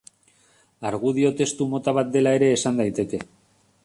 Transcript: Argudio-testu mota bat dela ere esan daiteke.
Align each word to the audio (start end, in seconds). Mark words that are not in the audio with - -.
Argudio-testu 0.89 1.67
mota 1.73 1.93
bat 1.99 2.09
dela 2.17 2.33
ere 2.39 2.47
esan 2.57 2.81
daiteke. 2.81 3.21